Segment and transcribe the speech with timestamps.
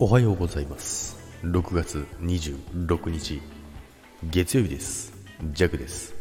[0.00, 1.16] おはようございます。
[1.44, 3.40] 6月26日
[4.24, 5.12] 月曜日です。
[5.52, 6.16] ジャクです。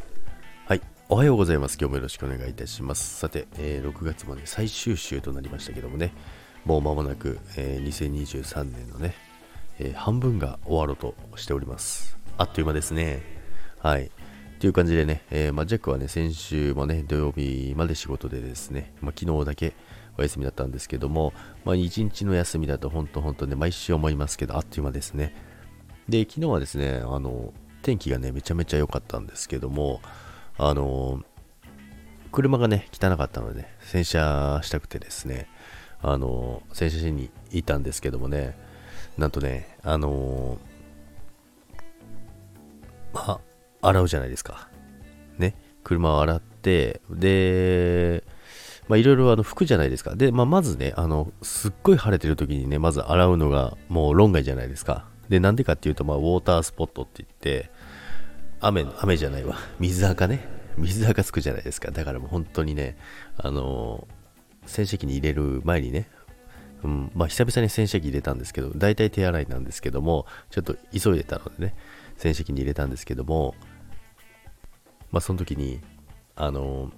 [0.68, 1.78] はいおはようございます。
[1.80, 3.18] 今日もよろしくお願いいたします。
[3.18, 6.14] さて、えー、6月もね最終週となりましたけどもね
[6.66, 9.16] もう間もなく、えー、2023年のね、
[9.80, 12.16] えー、半分が終わろうとしております。
[12.38, 13.24] あっという間ですね。
[13.80, 14.12] はい。
[14.64, 19.74] という感じでね、えーまあ、ジャックはね、先週もね、土曜日まで仕事でですね、まあ、昨日だけ
[20.18, 21.34] お休みだったんですけども、
[21.66, 25.34] まあ、1日の休みだと本当本当ね、毎週思いますけど、あっという間ですね。
[26.08, 30.02] で、昨日はですね、あの、天気がね、めちゃめちゃ良かったんですけども、
[30.58, 31.24] あの、
[32.32, 35.48] 車がね、汚かったので、洗車したくてですね、
[36.02, 38.58] あの、洗車しに行ったんですけどもね、
[39.18, 40.58] なんとね、あの、
[43.14, 43.40] ま
[43.82, 44.70] あ、洗うじゃないですか。
[45.38, 45.56] ね。
[45.84, 48.24] 車を洗って、で、
[48.88, 50.16] まあいろいろあの服じゃないですか。
[50.16, 55.06] で、まあまずね、あの、すっごい晴れてる時にね、まず洗うのがもう論外じゃないですか。
[55.30, 57.72] で、なんでかっていうと、まあウォータースポットって言って、
[58.60, 59.58] 雨、雨じゃないわ。
[59.80, 60.48] 水垢ね。
[60.78, 61.92] 水垢つくじゃないですか。
[61.92, 62.98] だからもう本当にね、
[63.38, 64.08] あの
[64.66, 66.08] 洗車機に入れる前にね、
[66.84, 71.76] うん、まあ久々に洗車機入れたんですけど、大体手洗いなんですけども、ちょっと急いでたのでね、
[72.18, 73.56] 洗車機に入れたんですけども、
[75.12, 75.80] まあ、その時に、
[76.36, 76.92] あの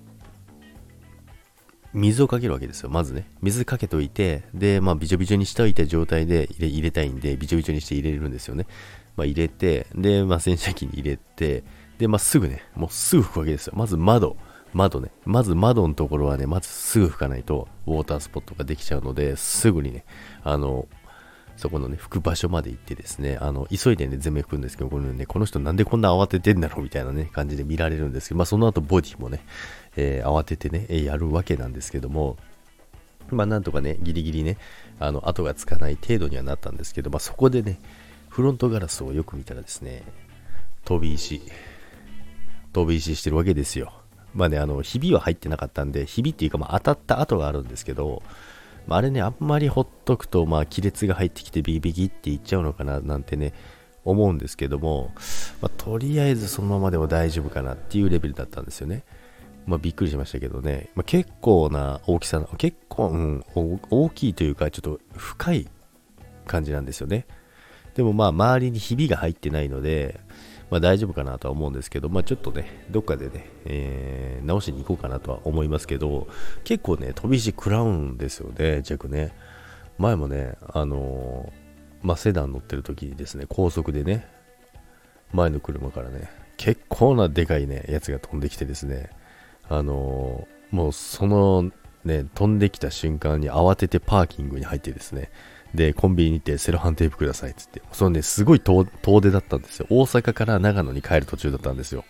[1.96, 2.90] 水をかけるわけですよ。
[2.90, 3.28] まずね。
[3.42, 8.68] 水かけといて、で、まあ、びちょびちょにしておいた状態で入れたいんで、びちょびちょにして入れるんですよね。
[9.16, 11.64] まあ、入れて、で、まあ、洗車機に入れて、
[11.98, 13.74] で、まあ、すぐね、もうすぐ拭くわけですよ。
[13.76, 14.36] まず窓。
[14.74, 15.10] 窓ね。
[15.24, 20.04] まず窓のところはね、まずすぐ拭かないと、ウォータースポットができちゃうので、すぐにね、
[20.44, 20.88] あの、
[21.58, 29.46] そこのね、拭く場所まで行ってですね、あの、急いでね、全面拭くんですけど、このね、この人なんでこんな慌ててんだろうみたいなね、感じで見られるんですけど、まあその後ボディもね、
[29.96, 32.38] えー、慌ててね、やるわけなんですけども、
[33.30, 34.58] まあなんとかね、ギリギリね、
[35.00, 37.80] あの、後がつかない程度にはなったんですけど、まあそこでね、
[38.30, 40.04] フロントガラスをよく見たらですね、
[40.84, 41.42] 飛び石、
[42.74, 43.94] 飛び石してるわけですよ。
[44.34, 48.22] まあね、あの、ひびは入ってなかったんで、ひびっていうか、まあ当たった跡があるんですけど、
[48.88, 53.54] まあ、あれね、あんまりほっとくと、まあ、亀裂が入ってきてビビギっていっちゃうのかななんてね、
[54.04, 55.12] 思うんですけども、
[55.62, 59.04] まあ、とりあえずそのままでも大丈夫かなっていうレベルだったんですよね。
[59.66, 65.68] まあ、びっくりしましたけどね、まあ、結構な大きさの、結構、うん、大きいというか、ちょっと深い
[66.46, 67.26] 感じなんですよね。
[67.96, 70.20] でもまあ、周りにひびが入ってないので、
[70.70, 76.28] まあ、大丈夫かなとは思うんですけど、まあ、ちょっとね、どっかでね、えー、直しに行こうかなとは思いますけど、
[76.64, 79.34] 結構ね、飛び石食らうんですよね、弱ね。
[79.98, 84.28] 前もね、あのー、まあ、セダン乗ってる時にですね、高速でね、
[85.32, 89.10] 前の車からね、結構なでかいね、やつが飛んできてですね、
[89.70, 91.72] あのー、もうその
[92.04, 95.32] ね、飛んできた瞬間に慌ててパーキングに入ってですね、
[95.74, 97.82] で、コンビニに行ってセロハンテープくださいっつって。
[97.92, 98.86] そのね、すごい遠
[99.22, 99.88] 出だったんですよ。
[99.90, 102.06] 大阪から長野に帰る途中だったんですよ。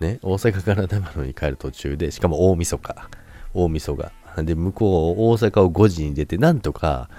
[0.00, 3.08] ね、大阪から長野に帰る途中で、しかも大晦日。
[3.54, 4.12] 大晦日。
[4.44, 7.10] で、向こう、大阪を5時に出て、なんとか、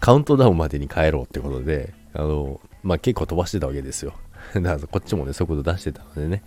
[0.00, 4.14] カウントダウンまでに帰ろうってことで、あの、まあ、結構飛ばしてたわけですよ。
[4.54, 6.42] だからこっちもね、速度出してたのでね、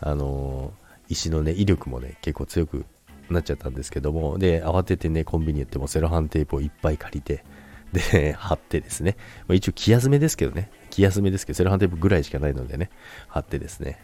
[0.00, 0.72] あの
[1.08, 2.84] 石のね、威力もね、結構強く
[3.30, 7.44] なっちゃったんですけども、で、慌ててね、コンビニ行ってもセロハンテープをいっぱい借りて、
[7.92, 9.16] で、 貼ってですね、
[9.46, 12.90] まあ、一応気休めですけどね、気休めですけど、セロハンテープぐらいしかないのでね、
[13.28, 13.98] 貼ってですね、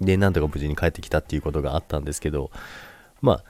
[0.00, 2.50] で、なんとか無事に帰ってきたっていうことがあったんですけど、
[3.22, 3.42] ま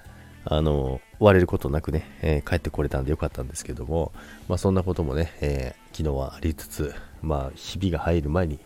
[0.45, 4.13] あ、あの、割れることなくね、えー、帰ってこれたんでよかったんですけども、
[4.49, 8.61] まあそんなこともね、えー、昨日はありつつ、まあ、ひびが入る前に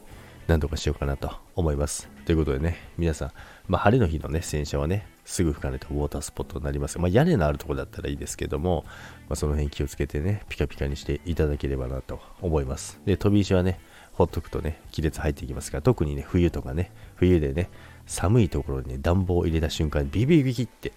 [0.50, 2.08] 何とかしようかなと思います。
[2.26, 3.30] ということでね、皆さん、
[3.68, 6.98] まあ晴れの日のね、洗車はね、すぐ吹かないとウォータースポットになります。
[6.98, 8.84] まあ、屋根のあるところだったらいいですけども、
[9.28, 13.00] まあ、その辺気をつけてね、ピカピカにしていただければなと思います。
[13.06, 13.78] で、飛び石はね、
[14.12, 17.70] ほっとくとね、亀裂入っていきますから、特にね、冬とかね、冬でね、
[18.06, 20.92] 寒いところにね、暖房を入れた瞬間にビビビキって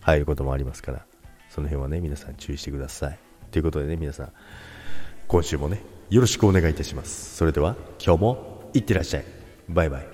[0.00, 1.04] 入ることもありますから、
[1.50, 3.18] その辺はね、皆さん注意してください。
[3.50, 4.32] ということでね、皆さん、
[5.28, 7.36] 今週もね、よろしくお願いいたします。
[7.36, 9.24] それでは、今日もいってらっしゃい。
[9.68, 10.11] バイバイ。